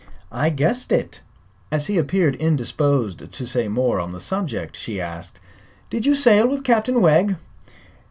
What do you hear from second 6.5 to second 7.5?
Captain Wegg?"